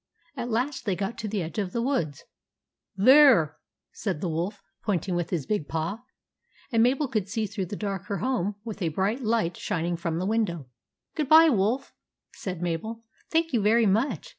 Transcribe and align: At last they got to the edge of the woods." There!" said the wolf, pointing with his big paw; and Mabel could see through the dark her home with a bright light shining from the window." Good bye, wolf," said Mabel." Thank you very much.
At 0.35 0.49
last 0.49 0.85
they 0.85 0.95
got 0.95 1.19
to 1.19 1.27
the 1.27 1.43
edge 1.43 1.59
of 1.59 1.73
the 1.73 1.81
woods." 1.83 2.23
There!" 3.07 3.57
said 4.03 4.19
the 4.19 4.29
wolf, 4.29 4.63
pointing 4.81 5.13
with 5.13 5.29
his 5.29 5.45
big 5.45 5.67
paw; 5.67 5.99
and 6.71 6.81
Mabel 6.81 7.07
could 7.07 7.29
see 7.29 7.45
through 7.45 7.67
the 7.67 7.75
dark 7.75 8.05
her 8.05 8.17
home 8.17 8.55
with 8.63 8.81
a 8.81 8.89
bright 8.89 9.21
light 9.21 9.57
shining 9.57 9.95
from 9.95 10.17
the 10.17 10.25
window." 10.25 10.65
Good 11.15 11.29
bye, 11.29 11.49
wolf," 11.49 11.93
said 12.33 12.63
Mabel." 12.63 13.03
Thank 13.29 13.53
you 13.53 13.61
very 13.61 13.85
much. 13.85 14.29